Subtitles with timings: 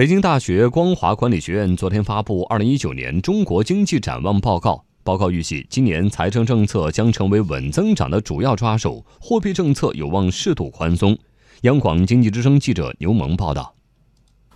[0.00, 4.72] 北京大学光华管理学院昨天发布《二零一九年中国经济展望报告》。
[5.04, 11.14] 报告预计，今年财政政策将成为稳增长的主要抓手，货币政策有望适度宽松。
[11.64, 13.74] 央广经济之声记者牛萌报道。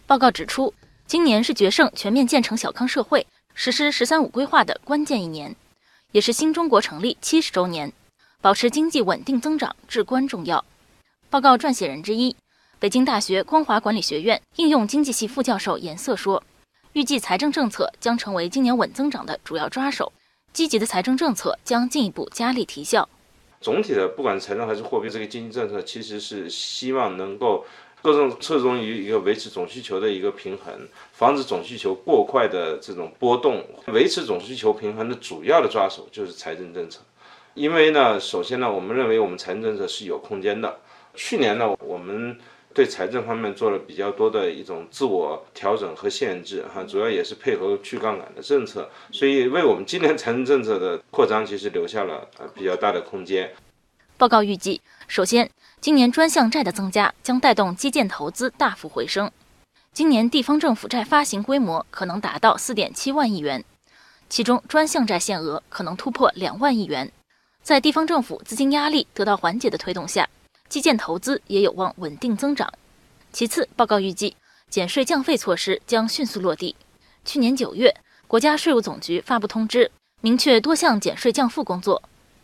[0.07, 0.73] 报告指出，
[1.07, 5.55] 今年是决胜全面建成小康社会、实施“十三五”规划的关键一年，
[6.13, 7.93] 也是新中国成立七十周年，
[8.41, 10.65] 保持经济稳定增长至关重要。
[11.29, 12.35] 报告撰写人之一。
[12.85, 16.45] 北京大学光华管理学院应用经济系副教授严瑟说
[16.93, 20.13] ：“预计财政政策将成为今年稳增长的主要抓手，
[20.53, 23.09] 积极的财政政策将进一步加力提效。
[23.59, 27.65] 总体的，不管是财政还是货币，这个经济政策其实是希望能够
[28.03, 33.65] 各种侧重于一个维持总需求的一个平衡，防止总需求过快的这种波动。
[33.87, 37.01] 维持总需求平衡的主要的抓手就是财政政策，
[37.55, 40.81] 因为呢，首先呢，我们认为我们财政政策是有空间的。
[41.17, 42.37] 去年呢，我们
[42.75, 53.49] 对财政方面做了比较多的一种自我调整和限制，哈，主要也是配合去杠杆的政策，所以为我们今年财政政策的扩张其实留下了呃比较大的空间。
[54.19, 55.49] 报告预计，首先，
[55.81, 59.31] 今年专项债的增加将带动基建投资大幅回升，
[59.93, 63.65] 今年地方政府债发行规模可能达到四点七万亿元，
[64.29, 67.13] 其中专项债限额可能突破两万亿元，
[67.63, 70.29] 在地方政府资金压力得到缓解的推动下。
[70.69, 72.73] 基建投资也有望稳定增长。
[73.33, 74.37] 其次，报告预计
[74.71, 76.75] 减税降费措施将迅速落地。
[77.25, 77.95] 去年九月，
[78.27, 79.91] 国家税务总局发布通知，
[80.21, 82.03] 明确多项减税降负工作。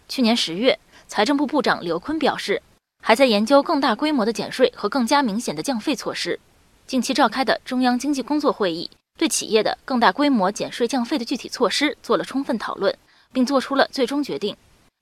[0.08, 2.62] 去年十月，财政部部长刘昆表示，
[3.02, 6.38] 还在研究更大规模的减税和更加明显的降费措施。
[6.86, 12.96] 近期召开的中央经济工作会议，对企业的更大规模减税降费的具体措施做了充分讨论，
[13.32, 14.56] 并做出了最终决定。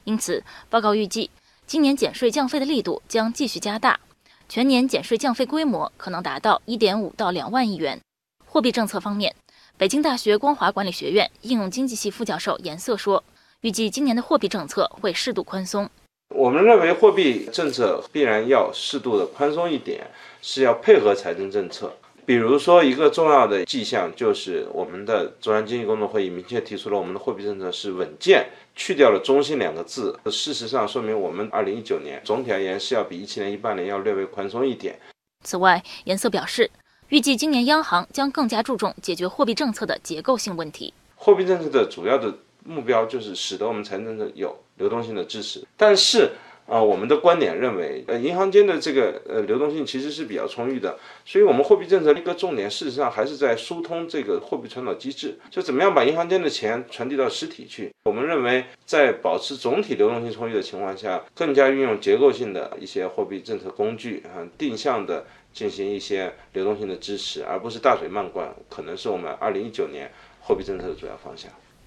[0.05, 1.31] 因此，报告预计。
[1.69, 4.01] 今年减税降费的力度将继续加大，
[4.49, 8.01] 全年减税降费规模可能达到一点五到两万亿元。
[8.47, 9.37] 货币政策方面，
[9.77, 13.23] 北京大学光华管理学院应用经济系副教授严瑟说，
[13.61, 15.91] 预计今年的货币政策会适度宽松。
[16.35, 20.07] 我们认为货币政策必然要适度的宽松一点，
[20.41, 21.93] 是要配合财政政策。
[22.29, 28.47] 比如说，一个重要的迹象就是我们的中央经济工作会议明确提出了我们的货币政策是稳健，
[28.77, 30.15] 去掉了中心两个字。
[30.27, 34.99] 事实上，说明我们二零一九年总体而言是要比一七年、一八年要略微宽松一点。
[35.43, 36.71] 此外，颜色表示，
[37.09, 40.93] 预计今年央行将更加注重解决货币政策的结构性问题。
[41.17, 42.31] 货币政策的主要的
[42.63, 46.33] 目标就是使得我们财政政策有流动性的支持，但是。
[46.69, 57.91] 啊，我们的观点认为，呃，银行间的这个呃流动性其实是比较充裕的，所以，我们货币政策的一个重点，事实上还是在疏通这个货币传导机制，就怎么样把银行间的钱传递到实体去。
[58.05, 65.25] 我们认为，在保持总体流动性充裕的情况下，更加运用结构性的一些货币政策工具啊，定向的
[65.55, 71.51] 进行一些流动性的支持，而不是大水漫灌，可能是我们二零一九年货币政策的主要方向。